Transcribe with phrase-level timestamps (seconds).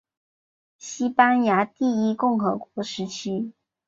[0.79, 3.53] 西班牙第一共和国时期。